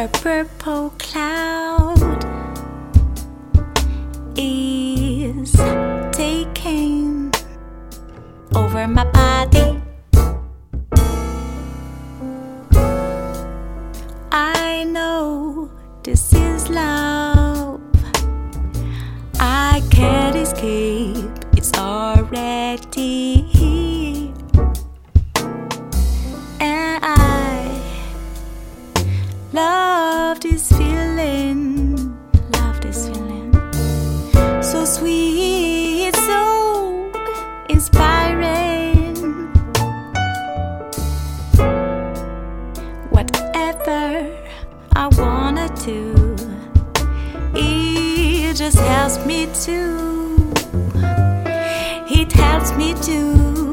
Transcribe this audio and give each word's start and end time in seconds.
A 0.00 0.06
purple 0.06 0.90
cloud 0.96 1.98
is 4.36 5.52
taking 6.12 7.32
over 8.54 8.86
my 8.86 9.02
body. 9.10 9.82
I 14.30 14.84
know 14.84 15.68
this 16.04 16.32
is 16.32 16.68
love. 16.68 17.80
I 19.40 19.82
can't 19.90 20.36
escape, 20.36 21.28
it's 21.56 21.72
already 21.76 23.42
here. 23.50 23.67
Sweet, 35.08 36.14
so 36.16 37.10
inspiring. 37.68 39.16
Whatever 43.10 44.36
I 44.94 45.08
wanna 45.18 45.68
do, 45.86 46.36
it 47.54 48.54
just 48.54 48.78
helps 48.78 49.24
me 49.24 49.46
to. 49.64 49.78
It 52.10 52.32
helps 52.32 52.72
me 52.72 52.94
to 53.08 53.67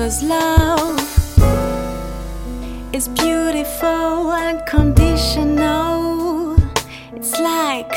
Cause 0.00 0.22
love 0.22 0.98
is 2.90 3.06
beautiful 3.08 4.32
and 4.32 4.64
conditional. 4.64 6.56
It's 7.12 7.38
like 7.38 7.92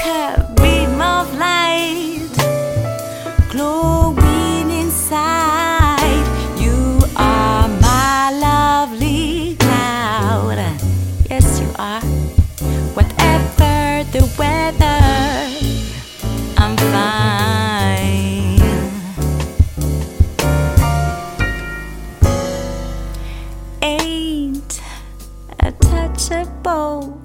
untouchable. 25.93 27.21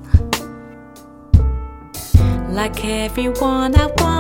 Like 2.51 2.85
everyone, 2.85 3.75
I 3.77 3.87
want 3.99 4.18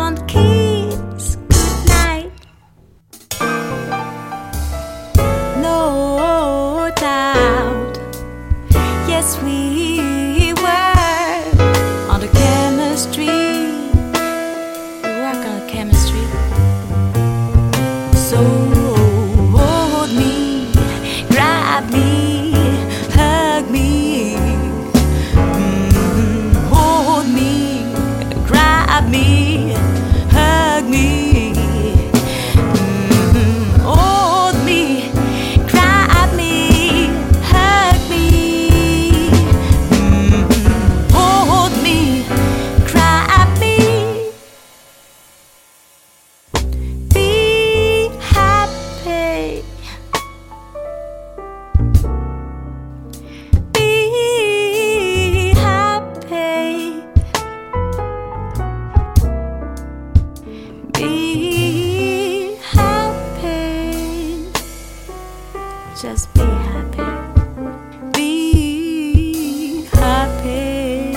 Just 66.01 66.33
be 66.33 66.43
happy. 66.43 67.03
Be 68.13 69.85
happy. 69.95 71.13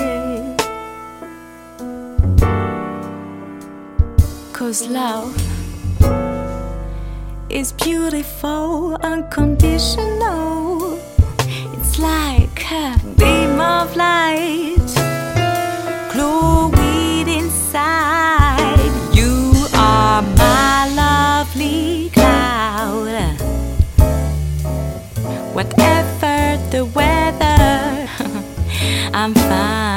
Cause 4.52 4.88
love 4.88 5.36
is 7.48 7.70
beautiful, 7.74 8.96
unconditional. 9.02 10.41
I'm 29.14 29.34
fine. 29.34 29.92